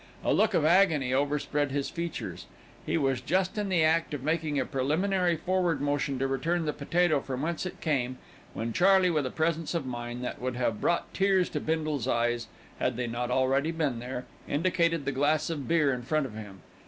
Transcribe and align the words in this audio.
A 0.23 0.33
look 0.33 0.55
of 0.55 0.65
agony 0.65 1.13
overspread 1.13 1.69
his 1.69 1.91
features. 1.91 2.47
He 2.87 2.97
was 2.97 3.21
just 3.21 3.55
in 3.55 3.69
the 3.69 3.83
act 3.83 4.15
of 4.15 4.23
making 4.23 4.59
a 4.59 4.65
preliminary 4.65 5.37
forward 5.37 5.79
motion 5.79 6.17
to 6.17 6.25
return 6.27 6.65
the 6.65 6.73
potato 6.73 7.19
from 7.19 7.43
whence 7.43 7.67
it 7.67 7.81
came, 7.81 8.17
when 8.55 8.73
Charley, 8.73 9.11
with 9.11 9.27
a 9.27 9.29
presence 9.29 9.75
of 9.75 9.85
mind 9.85 10.23
that 10.23 10.41
would 10.41 10.55
have 10.55 10.81
brought 10.81 11.13
tears 11.13 11.49
to 11.49 11.59
Bindle's 11.59 12.07
eyes, 12.07 12.47
had 12.79 12.97
they 12.97 13.05
not 13.05 13.29
already 13.29 13.69
been 13.71 13.99
there, 13.99 14.25
indicated 14.47 15.05
the 15.05 15.11
glass 15.11 15.51
of 15.51 15.67
beer 15.67 15.93
in 15.93 16.01
front 16.01 16.25
of 16.25 16.33
him. 16.33 16.61